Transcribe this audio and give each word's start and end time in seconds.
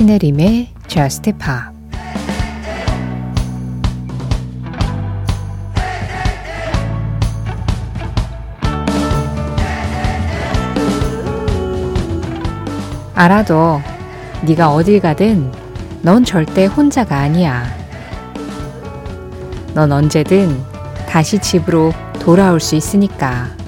신혜림의 0.00 0.68
Just 0.88 1.30
Pop 1.32 1.76
알아도 13.14 13.82
네가 14.46 14.72
어딜 14.72 15.00
가든 15.00 15.52
넌 16.00 16.24
절대 16.24 16.64
혼자가 16.64 17.18
아니야. 17.18 17.66
넌 19.74 19.92
언제든 19.92 20.64
다시 21.06 21.38
집으로 21.38 21.92
돌아올 22.20 22.58
수 22.58 22.74
있으니까. 22.74 23.59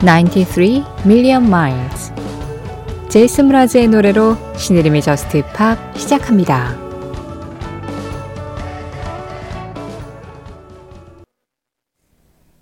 (93 0.00 0.84
million 1.04 1.44
miles) 1.44 2.12
제이슨 3.08 3.48
므라즈의 3.48 3.88
노래로 3.88 4.36
신혜림의 4.56 5.02
Just 5.02 5.42
Pop 5.54 5.78
시작합니다. 5.96 6.76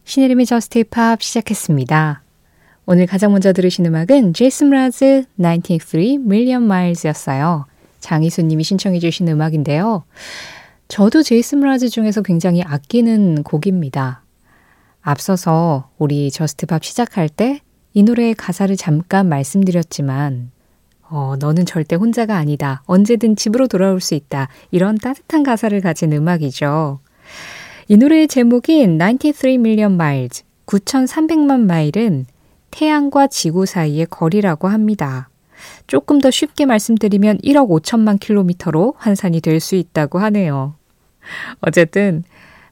신혜림의 0.04 0.46
Just 0.46 0.84
Pop 0.84 1.22
시작했습니다. 1.22 2.22
오늘 2.86 3.06
가장 3.06 3.32
먼저 3.32 3.52
들으신 3.52 3.86
음악은 3.86 4.34
제이슨 4.34 4.68
므라즈 4.68 5.24
93 5.38 6.24
Million 6.26 6.64
Miles였어요. 6.64 7.66
장희수님이 8.00 8.62
신청해 8.62 8.98
주신 8.98 9.26
음악인데요. 9.28 10.04
저도 10.88 11.22
제이슨 11.22 11.60
므라즈 11.60 11.88
중에서 11.88 12.22
굉장히 12.22 12.62
아끼는 12.62 13.42
곡입니다. 13.42 14.23
앞서서 15.04 15.90
우리 15.98 16.30
Just 16.30 16.66
Pop 16.66 16.82
시작할 16.84 17.28
때 17.28 17.60
이 17.94 18.02
노래의 18.02 18.34
가사를 18.34 18.76
잠깐 18.76 19.28
말씀드렸지만 19.28 20.50
어, 21.08 21.36
너는 21.38 21.64
절대 21.64 21.94
혼자가 21.94 22.36
아니다. 22.36 22.82
언제든 22.86 23.36
집으로 23.36 23.68
돌아올 23.68 24.00
수 24.00 24.14
있다. 24.14 24.48
이런 24.72 24.96
따뜻한 24.98 25.44
가사를 25.44 25.80
가진 25.80 26.12
음악이죠. 26.12 26.98
이 27.86 27.96
노래의 27.96 28.26
제목인 28.26 28.98
93 28.98 29.60
million 29.60 29.92
miles, 29.92 30.42
9,300만 30.66 31.60
마일은 31.60 32.26
태양과 32.72 33.28
지구 33.28 33.64
사이의 33.64 34.06
거리라고 34.06 34.66
합니다. 34.66 35.28
조금 35.86 36.20
더 36.20 36.32
쉽게 36.32 36.66
말씀드리면 36.66 37.38
1억 37.38 37.68
5천만 37.68 38.18
킬로미터로 38.18 38.94
환산이 38.96 39.40
될 39.40 39.60
수 39.60 39.76
있다고 39.76 40.18
하네요. 40.18 40.74
어쨌든, 41.60 42.24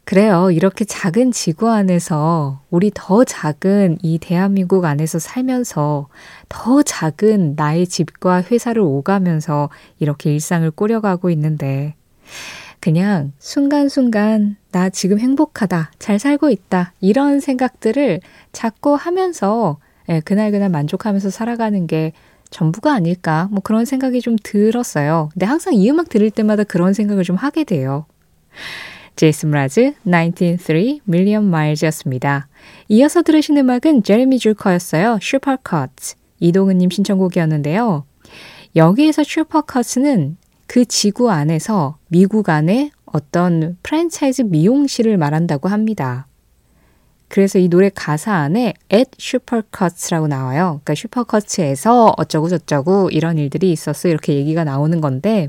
그래요. 0.04 0.50
이렇게 0.50 0.84
작은 0.84 1.30
지구 1.30 1.70
안에서 1.70 2.60
우리 2.70 2.90
더 2.92 3.24
작은 3.24 3.98
이 4.02 4.18
대한민국 4.18 4.84
안에서 4.84 5.18
살면서 5.18 6.08
더 6.48 6.82
작은 6.82 7.54
나의 7.56 7.86
집과 7.86 8.42
회사를 8.42 8.82
오가면서 8.82 9.70
이렇게 10.00 10.32
일상을 10.32 10.68
꾸려가고 10.72 11.30
있는데 11.30 11.94
그냥 12.80 13.32
순간순간 13.38 14.56
나 14.72 14.88
지금 14.90 15.20
행복하다, 15.20 15.92
잘 16.00 16.18
살고 16.18 16.50
있다, 16.50 16.94
이런 17.00 17.38
생각들을 17.38 18.20
자꾸 18.50 18.94
하면서 18.94 19.78
예, 20.08 20.18
그날그날 20.18 20.68
만족하면서 20.68 21.30
살아가는 21.30 21.86
게 21.86 22.12
전부가 22.50 22.92
아닐까, 22.92 23.48
뭐 23.52 23.60
그런 23.62 23.84
생각이 23.84 24.20
좀 24.20 24.36
들었어요. 24.42 25.28
근데 25.32 25.46
항상 25.46 25.74
이 25.74 25.88
음악 25.88 26.08
들을 26.08 26.28
때마다 26.30 26.64
그런 26.64 26.92
생각을 26.92 27.22
좀 27.22 27.36
하게 27.36 27.62
돼요. 27.62 28.04
제이슨 29.22 29.52
므라즈 29.52 29.92
93 30.02 30.98
Million 31.08 31.46
Miles였습니다. 31.46 32.48
이어서 32.88 33.22
들으신 33.22 33.56
음악은 33.56 34.02
제레미 34.02 34.40
주커였어요. 34.40 35.20
Supercuts. 35.22 35.90
이동은님 36.40 36.90
신청곡이었는데요. 36.90 38.04
여기에서 38.74 39.22
Supercuts는 39.22 40.38
그 40.66 40.84
지구 40.86 41.30
안에서 41.30 41.98
미국 42.08 42.48
안에 42.48 42.90
어떤 43.04 43.76
프랜차이즈 43.84 44.42
미용실을 44.42 45.16
말한다고 45.18 45.68
합니다. 45.68 46.26
그래서 47.28 47.60
이 47.60 47.68
노래 47.68 47.90
가사 47.94 48.32
안에 48.34 48.74
at 48.92 49.12
슈퍼컷스라고 49.18 50.26
나와요. 50.26 50.80
그러니까 50.82 50.96
Supercuts에서 50.96 52.14
어쩌고 52.18 52.48
저쩌고 52.48 53.10
이런 53.10 53.38
일들이 53.38 53.70
있었어 53.70 54.08
이렇게 54.08 54.34
얘기가 54.34 54.64
나오는 54.64 55.00
건데 55.00 55.48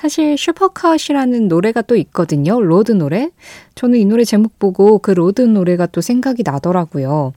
사실 0.00 0.38
supercut이라는 0.38 1.48
노래가 1.48 1.82
또 1.82 1.94
있거든요. 1.94 2.58
로드 2.58 2.92
노래. 2.92 3.28
저는 3.74 3.98
이 3.98 4.06
노래 4.06 4.24
제목 4.24 4.58
보고 4.58 4.98
그 4.98 5.10
로드 5.10 5.42
노래가 5.42 5.84
또 5.84 6.00
생각이 6.00 6.42
나더라고요. 6.42 7.34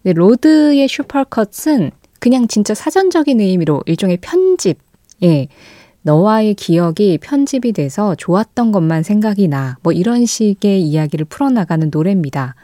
근데 0.00 0.12
로드의 0.12 0.86
supercut은 0.86 1.90
그냥 2.20 2.46
진짜 2.46 2.72
사전적인 2.72 3.40
의미로 3.40 3.82
일종의 3.86 4.18
편집, 4.18 4.78
예, 5.24 5.48
너와의 6.02 6.54
기억이 6.54 7.18
편집이 7.18 7.72
돼서 7.72 8.14
좋았던 8.14 8.70
것만 8.70 9.02
생각이 9.02 9.48
나. 9.48 9.76
뭐 9.82 9.92
이런 9.92 10.24
식의 10.24 10.82
이야기를 10.82 11.24
풀어나가는 11.24 11.90
노래입니다. 11.92 12.54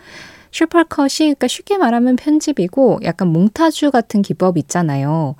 supercut이 0.53 1.35
그러니까 1.35 1.49
쉽게 1.49 1.77
말하면 1.77 2.15
편집이고 2.15 3.01
약간 3.03 3.27
몽타주 3.33 3.91
같은 3.91 4.23
기법 4.23 4.59
있잖아요. 4.59 5.35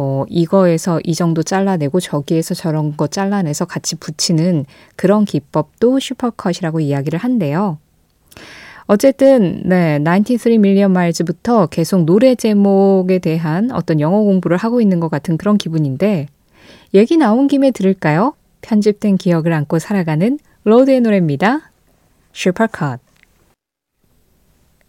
뭐 0.00 0.24
이거에서 0.30 0.98
이 1.04 1.14
정도 1.14 1.42
잘라내고 1.42 2.00
저기에서 2.00 2.54
저런 2.54 2.96
거 2.96 3.06
잘라내서 3.06 3.66
같이 3.66 3.96
붙이는 3.96 4.64
그런 4.96 5.26
기법도 5.26 6.00
supercut이라고 6.00 6.80
이야기를 6.80 7.18
한대요. 7.18 7.76
어쨌든 8.86 9.60
네, 9.66 10.02
93 10.02 10.58
million 10.62 10.94
miles부터 10.94 11.66
계속 11.66 12.04
노래 12.06 12.34
제목에 12.34 13.18
대한 13.18 13.70
어떤 13.72 14.00
영어 14.00 14.22
공부를 14.22 14.56
하고 14.56 14.80
있는 14.80 15.00
것 15.00 15.10
같은 15.10 15.36
그런 15.36 15.58
기분인데 15.58 16.28
얘기 16.94 17.18
나온 17.18 17.46
김에 17.46 17.70
들을까요? 17.70 18.32
편집된 18.62 19.18
기억을 19.18 19.52
안고 19.52 19.80
살아가는 19.80 20.38
로드의 20.64 21.02
노래입니다. 21.02 21.72
Supercut 22.32 23.00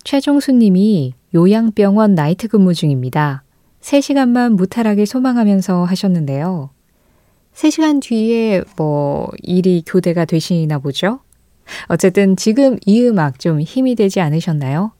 최종수 0.05 0.53
님이 0.53 1.15
요양병원 1.35 2.15
night 2.15 2.47
근무 2.47 2.73
중입니다. 2.73 3.43
3시간만 3.81 4.55
무탈하게 4.55 5.05
소망하면서 5.05 5.83
하셨는데요. 5.83 6.69
3시간 7.53 8.01
뒤에 8.01 8.63
뭐 8.77 9.29
일이 9.41 9.83
교대가 9.85 10.25
되시나 10.25 10.79
보죠? 10.79 11.19
어쨌든 11.87 12.35
지금 12.35 12.77
이 12.85 13.03
음악 13.05 13.39
좀 13.39 13.59
힘이 13.59 13.95
되지 13.95 14.19
않으셨나요? 14.21 14.93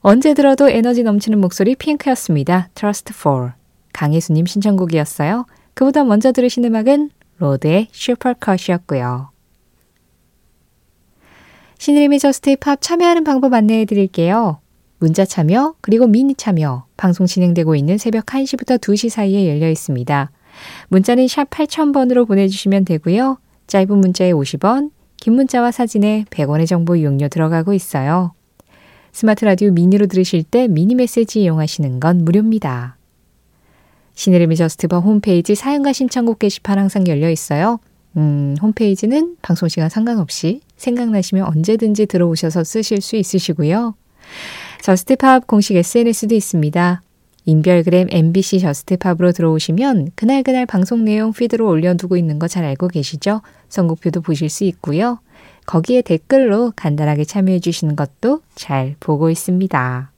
언제 0.00 0.34
들어도 0.34 0.68
에너지 0.68 1.02
넘치는 1.02 1.40
목소리 1.40 1.74
핑크였습니다. 1.74 2.68
Trustfall 2.74 3.52
강혜수님 3.92 4.46
신청곡이었어요. 4.46 5.46
그보다 5.74 6.04
먼저 6.04 6.32
들으신 6.32 6.64
음악은 6.64 7.10
로드의 7.38 7.88
Supercut이었고요. 7.92 9.30
신혜림의 11.78 12.18
Just 12.18 12.56
Pop 12.56 12.80
참여하는 12.80 13.24
방법 13.24 13.52
안내해 13.52 13.84
드릴게요. 13.84 14.60
문자 14.98 15.24
참여 15.24 15.74
그리고 15.80 16.06
미니 16.06 16.34
참여 16.34 16.86
방송 16.96 17.26
진행되고 17.26 17.74
있는 17.76 17.98
새벽 17.98 18.26
1시부터 18.26 18.78
2시 18.78 19.08
사이에 19.08 19.48
열려 19.48 19.70
있습니다. 19.70 20.30
문자는 20.88 21.28
샵 21.28 21.50
8000번으로 21.50 22.26
보내주시면 22.26 22.84
되고요. 22.84 23.38
짧은 23.66 23.98
문자에 23.98 24.32
50원, 24.32 24.90
긴 25.18 25.34
문자와 25.34 25.70
사진에 25.70 26.24
100원의 26.30 26.66
정보 26.66 26.96
이용료 26.96 27.28
들어가고 27.28 27.72
있어요. 27.72 28.32
스마트 29.12 29.44
라디오 29.44 29.72
미니로 29.72 30.06
들으실 30.06 30.42
때 30.44 30.68
미니 30.68 30.94
메시지 30.94 31.42
이용하시는 31.42 32.00
건 32.00 32.24
무료입니다. 32.24 32.96
신혜림의 34.14 34.56
Just 34.56 34.81
Pop 34.81 35.00
홈페이지 35.00 35.54
사연과 35.54 35.92
신청곡 35.92 36.38
게시판 36.38 36.78
항상 36.78 37.06
열려 37.06 37.30
있어요. 37.30 37.80
음, 38.16 38.56
홈페이지는 38.62 39.36
방송시간 39.42 39.90
상관없이 39.90 40.60
생각나시면 40.76 41.46
언제든지 41.46 42.06
들어오셔서 42.06 42.64
쓰실 42.64 43.02
수 43.02 43.16
있으시고요. 43.16 43.94
Just 44.82 45.19
Pop 45.19 45.46
공식 45.46 45.76
SNS도 45.76 46.34
있습니다. 46.34 47.02
인별그램 47.44 48.08
MBC 48.10 48.60
Just 48.60 48.86
Pop으로 48.86 49.32
들어오시면 49.32 50.10
그날그날 50.16 50.66
방송 50.66 51.04
내용 51.04 51.32
피드로 51.32 51.68
올려두고 51.68 52.16
있는 52.16 52.38
거 52.38 52.48
잘 52.48 52.64
알고 52.64 52.88
계시죠? 52.88 53.40
선곡표도 53.68 54.20
보실 54.20 54.48
수 54.48 54.64
있고요. 54.64 55.20
거기에 55.66 56.02
댓글로 56.02 56.72
간단하게 56.76 57.24
참여해 57.24 57.60
주시는 57.60 57.96
것도 57.96 58.42
잘 58.54 58.96
보고 59.00 59.30
있습니다. 59.30 60.10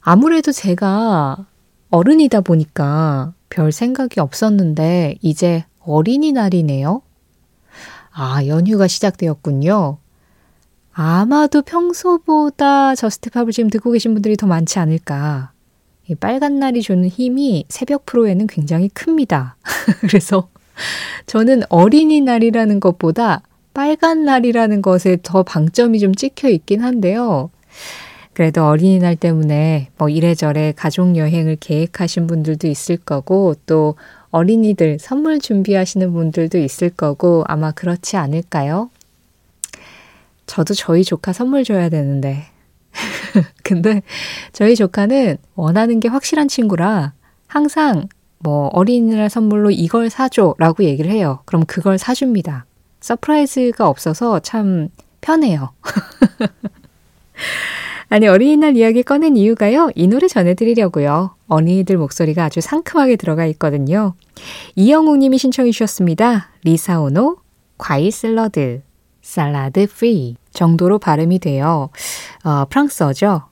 아무래도 0.00 0.50
제가 0.52 1.46
어른이다 1.90 2.40
보니까 2.40 3.32
별 3.48 3.70
생각이 3.72 4.20
없었는데 4.20 5.16
이제 5.20 5.64
어린이날이네요. 5.80 7.02
아, 8.12 8.44
연휴가 8.46 8.86
시작되었군요. 8.88 9.98
아마도 10.92 11.62
평소보다 11.62 12.94
저스트팝을 12.94 13.52
지금 13.52 13.70
듣고 13.70 13.92
계신 13.92 14.12
분들이 14.12 14.36
더 14.36 14.46
많지 14.46 14.78
않을까. 14.78 15.52
이 16.08 16.14
빨간 16.14 16.58
날이 16.58 16.82
주는 16.82 17.06
힘이 17.08 17.64
새벽 17.68 18.04
프로에는 18.06 18.46
굉장히 18.48 18.88
큽니다. 18.88 19.56
그래서 20.00 20.48
저는 21.26 21.62
어린이날이라는 21.68 22.80
것보다 22.80 23.42
빨간 23.72 24.24
날이라는 24.24 24.82
것에 24.82 25.18
더 25.22 25.42
방점이 25.44 26.00
좀 26.00 26.14
찍혀 26.14 26.48
있긴 26.48 26.82
한데요. 26.82 27.50
그래도 28.32 28.66
어린이날 28.66 29.16
때문에 29.16 29.90
뭐 29.98 30.08
이래저래 30.08 30.72
가족 30.74 31.16
여행을 31.16 31.56
계획하신 31.60 32.26
분들도 32.26 32.66
있을 32.66 32.96
거고 32.96 33.54
또 33.66 33.94
어린이들 34.30 34.98
선물 34.98 35.40
준비하시는 35.40 36.12
분들도 36.12 36.58
있을 36.58 36.90
거고 36.90 37.44
아마 37.46 37.70
그렇지 37.70 38.16
않을까요? 38.16 38.90
저도 40.50 40.74
저희 40.74 41.04
조카 41.04 41.32
선물 41.32 41.62
줘야 41.62 41.88
되는데. 41.88 42.46
근데 43.62 44.02
저희 44.52 44.74
조카는 44.74 45.36
원하는 45.54 46.00
게 46.00 46.08
확실한 46.08 46.48
친구라 46.48 47.12
항상 47.46 48.08
뭐 48.40 48.66
어린이날 48.72 49.30
선물로 49.30 49.70
이걸 49.70 50.10
사줘 50.10 50.56
라고 50.58 50.82
얘기를 50.82 51.08
해요. 51.08 51.42
그럼 51.44 51.64
그걸 51.66 51.98
사줍니다. 51.98 52.66
서프라이즈가 52.98 53.88
없어서 53.88 54.40
참 54.40 54.88
편해요. 55.20 55.70
아니, 58.08 58.26
어린이날 58.26 58.76
이야기 58.76 59.04
꺼낸 59.04 59.36
이유가요. 59.36 59.90
이 59.94 60.08
노래 60.08 60.26
전해드리려고요. 60.26 61.36
어린이들 61.46 61.96
목소리가 61.96 62.46
아주 62.46 62.60
상큼하게 62.60 63.14
들어가 63.14 63.46
있거든요. 63.46 64.14
이영웅 64.74 65.20
님이 65.20 65.38
신청해 65.38 65.70
주셨습니다. 65.70 66.48
리사 66.64 67.00
오노, 67.00 67.36
과일 67.78 68.10
샐러드, 68.10 68.82
Salade 69.22 69.70
de 69.70 69.86
fruits 69.86 70.36
정도로 70.52 70.98
발음이 70.98 71.38
돼요. 71.38 71.90
어, 72.44 72.64
프랑스어죠. 72.66 73.42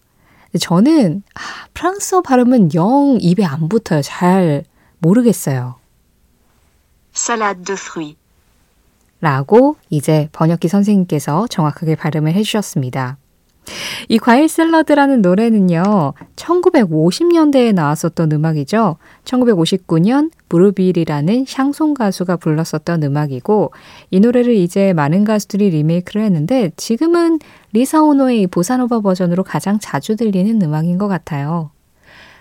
저는 0.60 1.22
아, 1.34 1.40
프랑스어 1.74 2.22
발음은 2.22 2.74
영 2.74 3.18
입에 3.20 3.44
안 3.44 3.68
붙어요. 3.68 4.02
잘 4.02 4.64
모르겠어요. 4.98 5.76
salade 7.14 7.64
de 7.64 7.76
fruits. 7.76 8.18
라고 9.20 9.76
이제 9.90 10.28
번역기 10.32 10.68
선생님께서 10.68 11.48
정확하게 11.48 11.96
발음을 11.96 12.34
해주셨습니다. 12.34 13.18
이 14.08 14.18
과일 14.18 14.48
샐러드라는 14.48 15.22
노래는요, 15.22 16.14
1950년대에 16.36 17.74
나왔었던 17.74 18.32
음악이죠. 18.32 18.96
1959년 19.24 20.30
브루빌이라는 20.48 21.44
샹송 21.46 21.94
가수가 21.94 22.36
불렀었던 22.36 23.02
음악이고, 23.02 23.72
이 24.10 24.20
노래를 24.20 24.54
이제 24.54 24.92
많은 24.92 25.24
가수들이 25.24 25.70
리메이크를 25.70 26.22
했는데, 26.22 26.70
지금은 26.76 27.38
리사 27.72 28.02
오노의 28.02 28.46
보사노바 28.48 29.00
버전으로 29.00 29.44
가장 29.44 29.78
자주 29.78 30.16
들리는 30.16 30.60
음악인 30.62 30.98
것 30.98 31.08
같아요. 31.08 31.70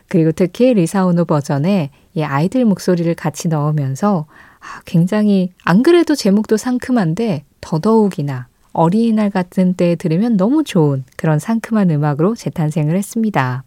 그리고 0.07 0.31
특히 0.31 0.73
리사 0.73 1.05
오노 1.05 1.25
버전에 1.25 1.91
이 2.13 2.23
아이들 2.23 2.65
목소리를 2.65 3.13
같이 3.15 3.47
넣으면서 3.47 4.25
아, 4.59 4.81
굉장히 4.85 5.51
안 5.63 5.83
그래도 5.83 6.15
제목도 6.15 6.57
상큼한데 6.57 7.43
더더욱이나 7.61 8.47
어린이날 8.77 9.31
같은 9.31 9.73
때에 9.73 9.95
들으면 9.95 10.37
너무 10.37 10.63
좋은 10.63 11.03
그런 11.17 11.39
상큼한 11.39 11.89
음악으로 11.89 12.35
재탄생을 12.35 12.95
했습니다. 12.95 13.63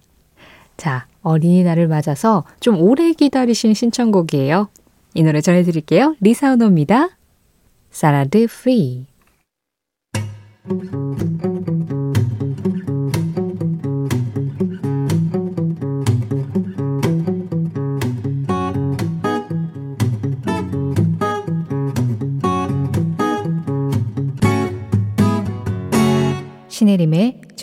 자, 0.77 1.07
어린이날을 1.23 1.89
맞아서 1.89 2.45
좀 2.61 2.81
오래 2.81 3.13
기다리신 3.13 3.75
신청곡이에요. 3.75 4.69
이 5.15 5.23
노래 5.25 5.41
전해드릴게요. 5.41 6.15
리사 6.21 6.46
오노입니다. 6.46 7.09
Salade 7.91 8.33
de 8.33 8.47
fruits. 8.49 9.07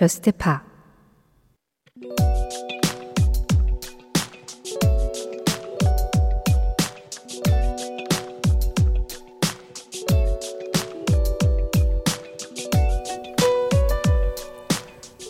신혜림의 0.07 0.09
저스트 0.09 0.31
파 0.31 0.63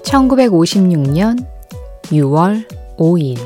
(1956년 0.03 1.45
6월 2.05 2.65
5일) 2.97 3.37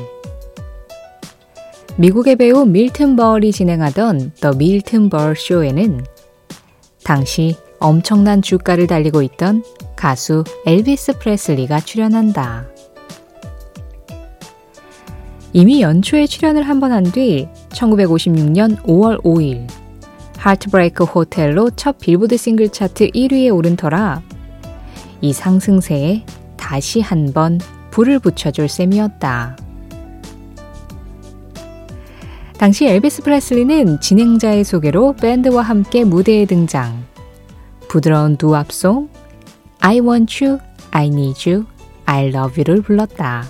미국의 1.96 2.36
배우 2.36 2.64
밀튼 2.66 3.16
버얼이 3.16 3.52
진행하던 3.52 4.32
더 4.40 4.52
밀튼 4.52 5.08
버얼 5.08 5.34
쇼에는 5.36 6.04
당시 7.02 7.56
엄청난 7.80 8.42
주가를 8.42 8.86
달리고 8.86 9.22
있던 9.22 9.64
가수 10.02 10.42
엘비스 10.66 11.18
프레슬리가 11.20 11.78
출연한다. 11.78 12.66
이미 15.52 15.80
연초에 15.80 16.26
출연을 16.26 16.64
한 16.64 16.80
번 16.80 16.90
한 16.90 17.04
뒤 17.04 17.46
1956년 17.68 18.82
5월 18.82 19.22
5일 19.22 19.68
하트브레이크 20.38 21.04
호텔로 21.04 21.70
첫 21.76 22.00
빌보드 22.00 22.36
싱글 22.36 22.70
차트 22.70 23.10
1위에 23.10 23.54
오른 23.54 23.76
터라 23.76 24.22
이 25.20 25.32
상승세에 25.32 26.24
다시 26.56 27.00
한 27.00 27.32
번 27.32 27.60
불을 27.92 28.18
붙여줄 28.18 28.68
셈이었다. 28.68 29.56
당시 32.58 32.86
엘비스 32.88 33.22
프레슬리는 33.22 34.00
진행자의 34.00 34.64
소개로 34.64 35.12
밴드와 35.12 35.62
함께 35.62 36.02
무대에 36.02 36.44
등장. 36.46 37.04
부드러운 37.88 38.36
두압송 38.36 39.11
I 39.84 39.98
want 39.98 40.44
you, 40.44 40.58
I 40.92 41.08
need 41.08 41.50
you, 41.50 41.66
I 42.06 42.28
love 42.28 42.54
you를 42.56 42.82
불렀다. 42.82 43.44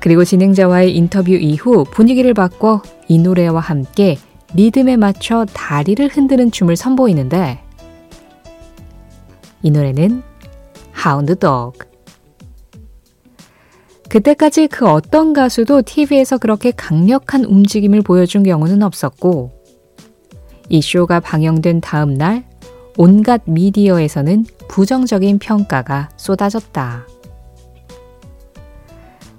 그리고 0.00 0.22
진행자와의 0.22 0.94
인터뷰 0.94 1.32
이후 1.32 1.84
분위기를 1.90 2.34
바꿔 2.34 2.82
이 3.08 3.18
노래와 3.18 3.60
함께 3.60 4.18
리듬에 4.54 4.96
맞춰 4.96 5.46
다리를 5.46 6.06
흔드는 6.08 6.50
춤을 6.50 6.76
선보이는데 6.76 7.58
이 9.62 9.70
노래는 9.70 10.22
하운드 10.92 11.38
덕. 11.38 11.74
그때까지 14.10 14.68
그 14.68 14.86
어떤 14.86 15.32
가수도 15.32 15.80
TV에서 15.82 16.36
그렇게 16.36 16.70
강력한 16.70 17.44
움직임을 17.44 18.02
보여준 18.02 18.42
경우는 18.42 18.82
없었고 18.82 19.52
이 20.68 20.82
쇼가 20.82 21.20
방영된 21.20 21.80
다음 21.80 22.14
날 22.14 22.44
온갖 22.98 23.42
미디어에서는 23.44 24.46
부정적인 24.68 25.38
평가가 25.38 26.08
쏟아졌다. 26.16 27.06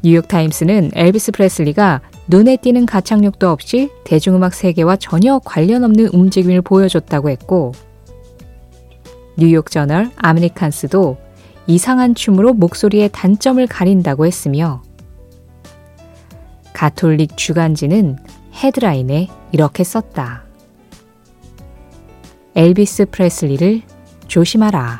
뉴욕타임스는 0.03 0.91
엘비스 0.93 1.31
프레슬리가 1.31 2.01
눈에 2.27 2.57
띄는 2.57 2.85
가창력도 2.85 3.49
없이 3.49 3.89
대중음악 4.03 4.53
세계와 4.53 4.97
전혀 4.97 5.39
관련 5.39 5.83
없는 5.83 6.09
움직임을 6.09 6.61
보여줬다고 6.61 7.29
했고, 7.29 7.71
뉴욕 9.37 9.71
저널 9.71 10.11
아메리칸스도 10.17 11.17
이상한 11.65 12.15
춤으로 12.15 12.53
목소리의 12.53 13.09
단점을 13.11 13.65
가린다고 13.67 14.25
했으며, 14.25 14.83
가톨릭 16.73 17.35
주간지는 17.37 18.17
헤드라인에 18.53 19.29
이렇게 19.51 19.83
썼다. 19.83 20.46
엘비스 22.57 23.05
프레슬리를 23.11 23.83
조심하라. 24.27 24.99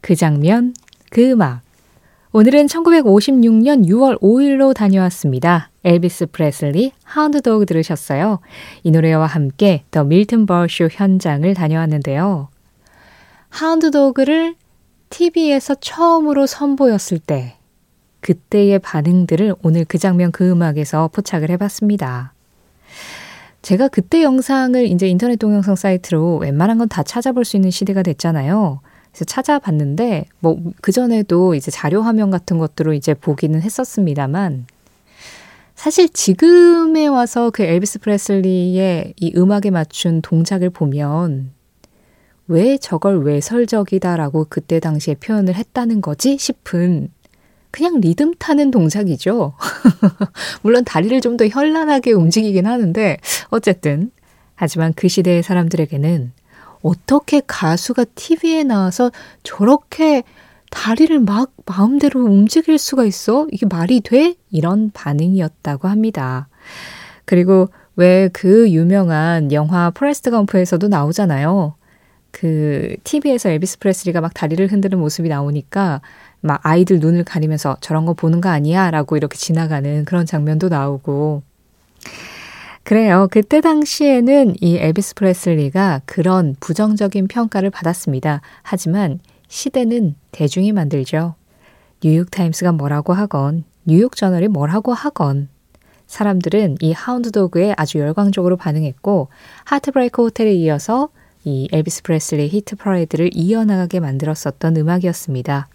그 0.00 0.16
장면, 0.16 0.74
그 1.08 1.30
음악. 1.30 1.60
오늘은 2.32 2.66
1956년 2.66 3.86
6월 3.86 4.20
5일로 4.20 4.74
다녀왔습니다. 4.74 5.70
엘비스 5.84 6.26
프레슬리, 6.32 6.90
하운드 7.04 7.42
도그 7.42 7.66
들으셨어요. 7.66 8.40
이 8.82 8.90
노래와 8.90 9.26
함께 9.26 9.84
더 9.92 10.02
밀튼 10.02 10.46
버쇼 10.46 10.88
현장을 10.90 11.54
다녀왔는데요. 11.54 12.48
하운드 13.50 13.92
도그를 13.92 14.56
TV에서 15.10 15.76
처음으로 15.76 16.46
선보였을 16.46 17.20
때 17.20 17.59
그때의 18.20 18.78
반응들을 18.78 19.54
오늘 19.62 19.84
그 19.84 19.98
장면 19.98 20.32
그 20.32 20.50
음악에서 20.50 21.08
포착을 21.08 21.50
해봤습니다. 21.50 22.32
제가 23.62 23.88
그때 23.88 24.22
영상을 24.22 24.84
이제 24.86 25.06
인터넷 25.08 25.36
동영상 25.36 25.76
사이트로 25.76 26.38
웬만한 26.38 26.78
건 26.78 26.88
다 26.88 27.02
찾아볼 27.02 27.44
수 27.44 27.56
있는 27.56 27.70
시대가 27.70 28.02
됐잖아요. 28.02 28.80
그래서 29.10 29.24
찾아봤는데, 29.24 30.26
뭐, 30.38 30.58
그전에도 30.80 31.54
이제 31.54 31.70
자료 31.70 32.02
화면 32.02 32.30
같은 32.30 32.58
것들로 32.58 32.94
이제 32.94 33.12
보기는 33.12 33.60
했었습니다만, 33.60 34.66
사실 35.74 36.08
지금에 36.08 37.06
와서 37.06 37.50
그 37.50 37.62
엘비스 37.62 38.00
프레슬리의 38.00 39.14
이 39.16 39.32
음악에 39.36 39.70
맞춘 39.70 40.22
동작을 40.22 40.70
보면, 40.70 41.50
왜 42.48 42.78
저걸 42.78 43.22
외설적이다라고 43.24 44.46
그때 44.48 44.80
당시에 44.80 45.14
표현을 45.14 45.54
했다는 45.54 46.00
거지 46.00 46.36
싶은 46.38 47.08
그냥 47.70 48.00
리듬 48.00 48.34
타는 48.34 48.70
동작이죠. 48.70 49.54
물론 50.62 50.84
다리를 50.84 51.20
좀 51.20 51.36
더 51.36 51.46
현란하게 51.46 52.12
움직이긴 52.12 52.66
하는데, 52.66 53.18
어쨌든. 53.50 54.10
하지만 54.56 54.92
그 54.94 55.08
시대의 55.08 55.42
사람들에게는 55.42 56.32
어떻게 56.82 57.40
가수가 57.46 58.04
TV에 58.14 58.62
나와서 58.64 59.10
저렇게 59.42 60.22
다리를 60.70 61.18
막 61.20 61.52
마음대로 61.66 62.20
움직일 62.24 62.78
수가 62.78 63.04
있어? 63.04 63.46
이게 63.52 63.66
말이 63.66 64.00
돼? 64.00 64.34
이런 64.50 64.90
반응이었다고 64.92 65.88
합니다. 65.88 66.48
그리고 67.24 67.68
왜 67.96 68.28
그 68.32 68.70
유명한 68.70 69.52
영화 69.52 69.90
포레스트 69.90 70.30
검프에서도 70.30 70.88
나오잖아요. 70.88 71.74
그 72.30 72.96
TV에서 73.04 73.48
엘비스 73.50 73.78
프레슬리가 73.80 74.20
막 74.20 74.32
다리를 74.34 74.64
흔드는 74.70 74.98
모습이 74.98 75.28
나오니까 75.28 76.00
막 76.40 76.60
아이들 76.62 77.00
눈을 77.00 77.24
가리면서 77.24 77.76
저런 77.80 78.06
거 78.06 78.14
보는 78.14 78.40
거 78.40 78.48
아니야? 78.48 78.90
라고 78.90 79.16
이렇게 79.16 79.36
지나가는 79.36 80.04
그런 80.04 80.26
장면도 80.26 80.68
나오고. 80.68 81.42
그래요. 82.82 83.28
그때 83.30 83.60
당시에는 83.60 84.56
이 84.60 84.76
엘비스 84.78 85.14
프레슬리가 85.14 86.00
그런 86.06 86.56
부정적인 86.60 87.28
평가를 87.28 87.70
받았습니다. 87.70 88.40
하지만 88.62 89.20
시대는 89.48 90.14
대중이 90.32 90.72
만들죠. 90.72 91.34
뉴욕타임스가 92.02 92.72
뭐라고 92.72 93.12
하건, 93.12 93.64
뉴욕저널이 93.84 94.48
뭐라고 94.48 94.92
하건, 94.92 95.48
사람들은 96.06 96.78
이 96.80 96.92
Hound 96.92 97.38
Dog에 97.38 97.74
아주 97.76 97.98
열광적으로 97.98 98.56
반응했고, 98.56 99.28
Heartbreak 99.64 100.22
Hotel에 100.22 100.52
이어서 100.54 101.10
이 101.44 101.68
엘비스 101.72 102.02
프레슬리 102.02 102.48
히트 102.48 102.76
퍼레이드를 102.76 103.30
이어나가게 103.32 104.00
만들었었던 104.00 104.76
음악이었습니다. 104.76 105.68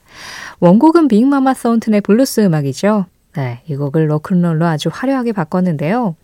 원곡은 0.59 1.07
빅마마 1.07 1.53
손튼의 1.53 2.01
블루스 2.01 2.41
음악이죠. 2.41 3.05
네, 3.35 3.61
이 3.67 3.75
곡을 3.75 4.09
로큰롤로 4.09 4.65
아주 4.65 4.89
화려하게 4.91 5.33
바꿨는데요. 5.33 6.15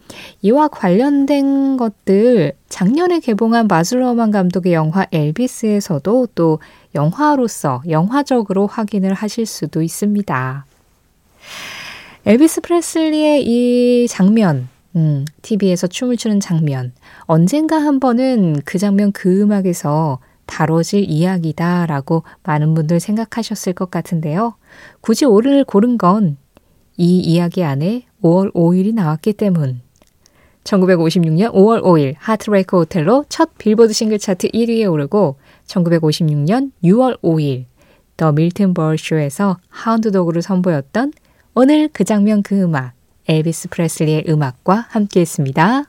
이와 0.42 0.70
관련된 0.70 1.76
것들 1.76 2.54
작년에 2.70 3.20
개봉한 3.20 3.68
바즈 3.68 3.95
루어만 3.95 4.32
감독의 4.32 4.74
영화 4.74 5.06
엘비스에서도 5.12 6.30
또 6.36 6.60
영화로서 6.96 7.84
영화적으로 7.90 8.66
확인을 8.66 9.14
하실 9.14 9.46
수도 9.46 9.82
있습니다. 9.82 10.66
엘비스 12.26 12.62
프레슬리의 12.62 13.44
이 13.46 14.08
장면, 14.08 14.70
음, 14.96 15.26
TV에서 15.42 15.88
춤을 15.88 16.18
추는 16.18 16.40
장면, 16.40 16.94
언젠가 17.22 17.78
한 17.78 18.00
번은 18.00 18.62
그 18.66 18.78
장면 18.78 19.12
그 19.12 19.42
음악에서 19.42 20.20
다뤄질 20.46 21.06
이야기다라고 21.10 22.24
많은 22.44 22.74
분들 22.74 23.00
생각하셨을 23.00 23.74
것 23.74 23.90
같은데요. 23.90 24.56
굳이 25.02 25.26
오늘 25.26 25.64
고른 25.64 25.98
건 25.98 26.38
이 26.98 27.20
이야기 27.20 27.64
안에 27.64 28.04
5월 28.22 28.54
5일이 28.54 28.94
나왔기 28.94 29.34
때문. 29.34 29.82
1956년 30.64 31.52
5월 31.52 31.82
5일 31.82 32.14
하트레이크 32.20 32.78
호텔로 32.78 33.26
첫 33.28 33.58
빌보드 33.58 33.94
싱글 33.94 34.20
차트 34.20 34.50
1위에 34.50 34.92
오르고 34.92 35.38
1956년 35.66 36.72
6월 36.84 37.20
5일 37.22 37.66
더 38.18 38.32
밀튼 38.32 38.76
벌쇼에서 38.76 39.58
하운드독으로 39.70 40.42
선보였던 40.42 41.14
오늘 41.56 41.90
그 41.92 42.04
장면 42.04 42.44
그 42.44 42.62
음악 42.62 42.94
엘비스 43.28 43.70
프레슬리의 43.70 44.26
음악과 44.28 44.88
함께했습니다. 44.90 45.86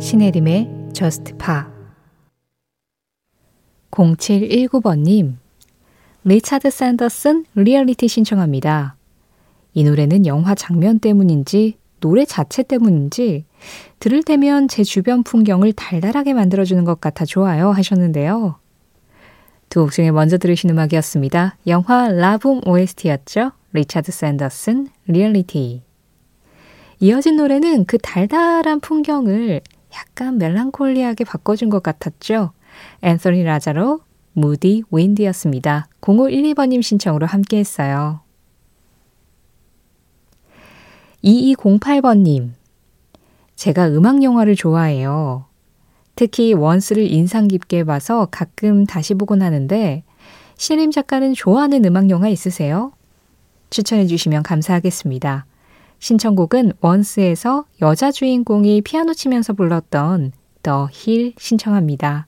신혜림의 0.00 0.90
Just 0.92 1.34
Pa 1.38 1.62
0719번님 3.90 5.36
리차드 6.24 6.70
샌더슨 6.70 7.44
리얼리티 7.54 8.08
신청합니다. 8.08 8.96
이 9.72 9.84
노래는 9.84 10.26
영화 10.26 10.54
장면 10.54 10.98
때문인지 10.98 11.78
노래 12.00 12.24
자체 12.24 12.62
때문인지 12.62 13.44
들을 13.98 14.22
때면 14.22 14.68
제 14.68 14.84
주변 14.84 15.22
풍경을 15.22 15.72
달달하게 15.72 16.34
만들어주는 16.34 16.84
것 16.84 17.00
같아 17.00 17.24
좋아요 17.24 17.70
하셨는데요. 17.70 18.56
두 19.70 19.80
곡 19.80 19.92
중에 19.92 20.10
먼저 20.12 20.38
들으신 20.38 20.70
음악이었습니다. 20.70 21.56
영화 21.66 22.08
라붐 22.08 22.60
OST였죠. 22.66 23.52
리차드 23.72 24.12
샌더슨 24.12 24.88
리얼리티 25.06 25.82
이어진 27.00 27.36
노래는 27.36 27.86
그 27.86 27.98
달달한 27.98 28.78
풍경을 28.80 29.60
약간 29.94 30.38
멜랑콜리하게 30.38 31.24
바꿔준 31.24 31.70
것 31.70 31.82
같았죠. 31.82 32.52
앤서니 33.02 33.42
라자로 33.42 34.00
무디 34.32 34.82
윈디였습니다. 34.90 35.88
0512번님 36.00 36.82
신청으로 36.82 37.26
함께 37.26 37.58
했어요. 37.58 38.20
2208번님. 41.24 42.50
제가 43.56 43.88
음악 43.88 44.22
영화를 44.22 44.56
좋아해요. 44.56 45.46
특히 46.16 46.52
원스를 46.52 47.10
인상 47.10 47.48
깊게 47.48 47.84
봐서 47.84 48.26
가끔 48.30 48.84
다시 48.84 49.14
보곤 49.14 49.42
하는데, 49.42 50.04
신임 50.56 50.90
작가는 50.90 51.34
좋아하는 51.34 51.84
음악 51.84 52.10
영화 52.10 52.28
있으세요? 52.28 52.92
추천해 53.70 54.06
주시면 54.06 54.42
감사하겠습니다. 54.44 55.46
신청곡은 55.98 56.74
원스에서 56.80 57.64
여자 57.80 58.12
주인공이 58.12 58.82
피아노 58.82 59.14
치면서 59.14 59.52
불렀던 59.54 60.32
The 60.62 60.88
Hill 60.92 61.34
신청합니다. 61.38 62.26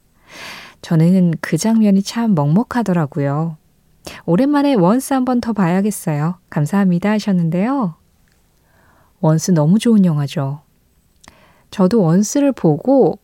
저는 0.82 1.34
그 1.40 1.56
장면이 1.56 2.02
참 2.02 2.34
먹먹하더라고요. 2.34 3.56
오랜만에 4.24 4.74
원스 4.74 5.12
한 5.14 5.24
번 5.24 5.40
더 5.40 5.52
봐야겠어요. 5.52 6.38
감사합니다 6.50 7.10
하셨는데요. 7.10 7.94
원스 9.20 9.52
너무 9.52 9.78
좋은 9.78 10.04
영화죠. 10.04 10.60
저도 11.76 12.00
원스를 12.00 12.52
보고 12.52 13.18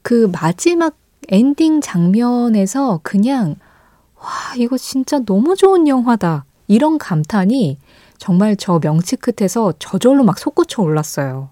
그 0.00 0.30
마지막 0.32 0.96
엔딩 1.28 1.82
장면에서 1.82 2.98
그냥 3.02 3.56
와, 4.16 4.54
이거 4.56 4.78
진짜 4.78 5.18
너무 5.18 5.54
좋은 5.54 5.86
영화다. 5.86 6.46
이런 6.66 6.96
감탄이 6.96 7.76
정말 8.16 8.56
저 8.56 8.78
명치 8.78 9.16
끝에서 9.16 9.74
저절로 9.78 10.24
막 10.24 10.38
솟구쳐 10.38 10.80
올랐어요. 10.80 11.50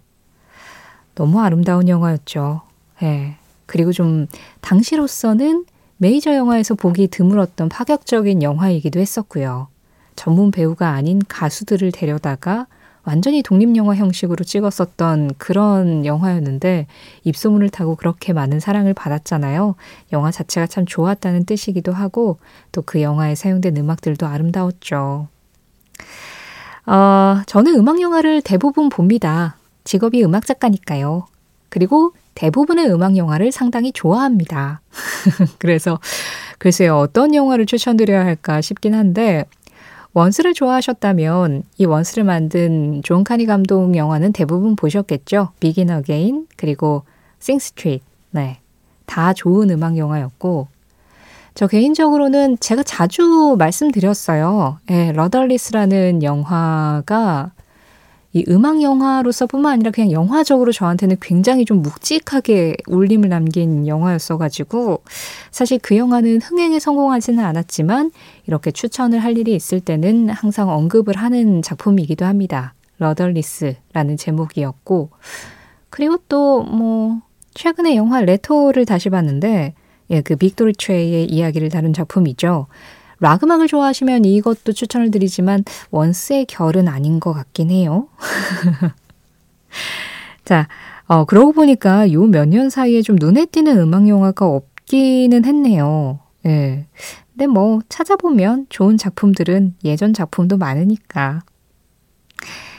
너무 1.14 1.38
아름다운 1.38 1.86
영화였죠. 1.86 2.62
예. 3.02 3.36
그리고 3.66 3.92
좀 3.92 4.26
당시로서는 4.62 5.66
메이저 5.98 6.34
영화에서 6.34 6.76
보기 6.76 7.08
드물었던 7.08 7.68
파격적인 7.68 8.42
영화이기도 8.42 9.00
했었고요. 9.00 9.68
전문 10.16 10.50
배우가 10.50 10.92
아닌 10.92 11.20
가수들을 11.28 11.92
데려다가 11.92 12.68
완전히 13.04 13.42
독립영화 13.42 13.94
형식으로 13.94 14.44
찍었었던 14.44 15.34
그런 15.38 16.04
영화였는데 16.04 16.86
입소문을 17.24 17.70
타고 17.70 17.94
그렇게 17.94 18.32
많은 18.32 18.60
사랑을 18.60 18.92
받았잖아요. 18.92 19.76
영화 20.12 20.30
자체가 20.30 20.66
참 20.66 20.84
좋았다는 20.84 21.44
뜻이기도 21.46 21.92
하고 21.92 22.38
또 22.72 22.82
그 22.88 23.02
영화에 23.02 23.34
사용된 23.34 23.76
음악들도 23.76 24.26
아름다웠죠. 24.26 25.28
어, 26.86 27.42
저는 27.46 27.74
음악 27.74 28.00
영화를 28.00 28.40
대부분 28.40 28.88
봅니다. 28.88 29.56
직업이 29.84 30.24
음악 30.24 30.46
작가니까요. 30.46 31.26
그리고 31.68 32.14
대부분의 32.34 32.90
음악 32.90 33.18
영화를 33.18 33.52
상당히 33.52 33.92
좋아합니다. 33.92 34.80
그래서 35.58 35.98
글쎄요, 36.58 36.96
어떤 36.96 37.34
영화를 37.34 37.66
추천드려야 37.66 38.24
할까 38.24 38.62
싶긴 38.62 38.94
한데, 38.94 39.44
원스를 40.18 40.52
좋아하셨다면 40.52 41.62
이 41.76 41.84
원스를 41.84 42.24
만든 42.24 43.02
존 43.04 43.22
카니 43.22 43.46
감독 43.46 43.94
영화는 43.96 44.32
대부분 44.32 44.74
보셨겠죠? 44.74 45.50
비긴 45.60 45.90
어게인, 45.90 46.48
그리고 46.56 47.04
싱 47.38 47.60
스트릿. 47.60 48.02
네. 48.32 48.58
다 49.06 49.32
좋은 49.32 49.70
음악 49.70 49.96
영화였고, 49.96 50.66
저 51.54 51.66
개인적으로는 51.68 52.58
제가 52.58 52.82
자주 52.82 53.54
말씀드렸어요. 53.58 54.78
예, 54.90 55.12
러덜리스라는 55.12 56.24
영화가 56.24 57.52
이 58.32 58.44
음악 58.48 58.82
영화로서뿐만 58.82 59.72
아니라 59.72 59.90
그냥 59.90 60.12
영화적으로 60.12 60.70
저한테는 60.70 61.16
굉장히 61.20 61.64
좀 61.64 61.80
묵직하게 61.82 62.76
울림을 62.86 63.28
남긴 63.30 63.86
영화였어가지고 63.86 65.02
사실 65.50 65.78
그 65.82 65.96
영화는 65.96 66.40
흥행에 66.42 66.78
성공하지는 66.78 67.42
않았지만 67.42 68.10
이렇게 68.46 68.70
추천을 68.70 69.20
할 69.20 69.38
일이 69.38 69.54
있을 69.54 69.80
때는 69.80 70.28
항상 70.28 70.68
언급을 70.68 71.16
하는 71.16 71.62
작품이기도 71.62 72.26
합니다. 72.26 72.74
러덜리스라는 72.98 74.16
제목이었고 74.18 75.10
그리고 75.90 76.18
또 76.28 76.64
뭐 76.64 77.20
최근에 77.54 77.96
영화 77.96 78.20
레토를 78.20 78.84
다시 78.86 79.10
봤는데 79.10 79.74
예, 80.10 80.20
그 80.20 80.36
빅토르 80.36 80.74
최의 80.74 81.24
이야기를 81.26 81.70
다룬 81.70 81.92
작품이죠. 81.92 82.66
락 83.20 83.42
음악을 83.42 83.68
좋아하시면 83.68 84.24
이것도 84.24 84.72
추천을 84.72 85.10
드리지만 85.10 85.64
원스의 85.90 86.46
결은 86.46 86.88
아닌 86.88 87.20
것 87.20 87.32
같긴 87.32 87.70
해요. 87.70 88.08
자, 90.44 90.68
어, 91.06 91.24
그러고 91.24 91.52
보니까 91.52 92.12
요 92.12 92.26
몇 92.26 92.46
년 92.48 92.70
사이에 92.70 93.02
좀 93.02 93.16
눈에 93.16 93.46
띄는 93.46 93.78
음악 93.78 94.08
영화가 94.08 94.46
없기는 94.46 95.44
했네요. 95.44 96.20
예. 96.46 96.86
근데 97.32 97.46
뭐 97.46 97.80
찾아보면 97.88 98.66
좋은 98.68 98.96
작품들은 98.96 99.74
예전 99.84 100.12
작품도 100.12 100.56
많으니까. 100.56 101.40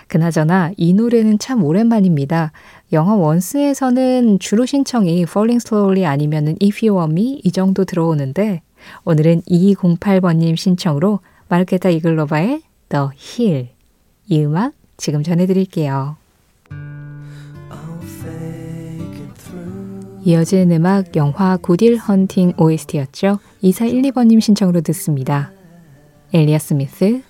그나저나 0.07 0.71
이 0.75 0.93
노래는 0.93 1.37
참 1.37 1.63
오랜만입니다. 1.63 2.51
영화 2.93 3.13
원스에서는 3.15 4.39
주로 4.39 4.65
신청이 4.65 5.21
Falling 5.21 5.61
Slowly 5.63 6.05
아니면은 6.05 6.55
If 6.63 6.85
You 6.85 6.97
Want 6.99 7.11
Me 7.13 7.41
이 7.43 7.51
정도 7.51 7.85
들어오는데 7.85 8.63
오늘은 9.05 9.41
2208번님 9.43 10.55
신청으로 10.55 11.19
마르케타 11.47 11.89
이글로바의 11.89 12.61
The 12.89 13.05
Hill 13.17 13.69
이 14.27 14.43
음악 14.43 14.73
지금 14.97 15.23
전해드릴게요. 15.23 16.17
이어지는 20.23 20.71
음악 20.75 21.15
영화 21.15 21.57
구딜 21.57 21.97
헌팅 21.97 22.53
OST였죠. 22.57 23.39
2412번님 23.63 24.41
신청으로 24.41 24.81
듣습니다. 24.81 25.51
엘리아 26.33 26.59
스미스, 26.59 27.23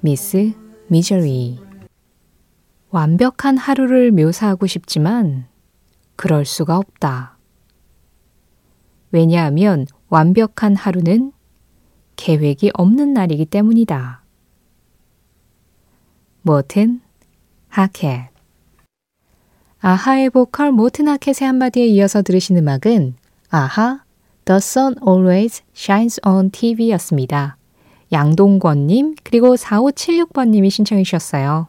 미스 0.00 0.52
미저리 0.88 1.60
완벽한 2.90 3.56
하루를 3.56 4.10
묘사하고 4.10 4.66
싶지만 4.66 5.46
그럴 6.16 6.44
수가 6.44 6.76
없다. 6.76 7.31
왜냐하면 9.12 9.86
완벽한 10.08 10.74
하루는 10.74 11.32
계획이 12.16 12.70
없는 12.74 13.12
날이기 13.12 13.46
때문이다. 13.46 14.22
모튼 16.42 17.00
하켓 17.68 18.30
아하의 19.80 20.30
보컬 20.30 20.72
모튼 20.72 21.08
하켓의 21.08 21.46
한마디에 21.46 21.86
이어서 21.86 22.22
들으신 22.22 22.56
음악은 22.56 23.14
아하 23.50 24.02
The 24.44 24.56
Sun 24.56 24.96
Always 25.06 25.62
Shines 25.76 26.20
on 26.26 26.50
TV였습니다. 26.50 27.56
양동권님 28.12 29.16
그리고 29.22 29.54
4576번님이 29.54 30.70
신청해 30.70 31.02
주셨어요. 31.04 31.68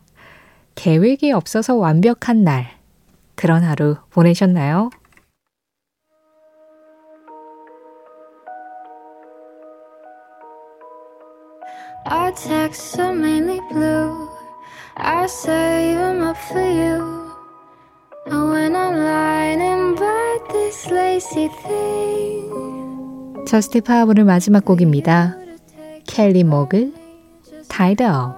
계획이 0.76 1.32
없어서 1.32 1.76
완벽한 1.76 2.44
날 2.44 2.68
그런 3.36 3.64
하루 3.64 3.98
보내셨나요? 4.10 4.90
Our 12.06 12.32
texts 12.34 13.00
are 13.00 13.14
mainly 13.14 13.60
blue. 13.72 14.30
I 14.98 15.26
save 15.28 15.98
them 15.98 16.22
up 16.22 16.38
for 16.38 16.62
you. 16.62 17.32
And 18.26 18.50
when 18.50 18.76
I'm 18.76 18.96
lying 18.98 19.62
in 19.62 19.96
bed, 19.96 20.42
this 20.52 20.92
lazy 20.92 21.50
thing. 21.64 23.46
저스트 23.48 23.82
파워의 23.82 24.24
마지막 24.26 24.66
곡입니다. 24.66 25.38
켈리 26.06 26.44
모글, 26.44 26.94
Up. 27.56 28.36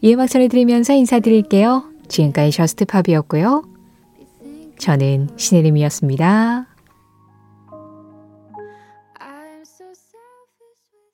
이 0.00 0.14
음악 0.14 0.28
전해드리면서 0.28 0.94
인사드릴게요. 0.94 1.84
지금까지 2.08 2.52
저스트 2.52 2.86
팝이었고요. 2.86 3.64
저는 4.78 5.28
신혜림이었습니다. 5.36 6.69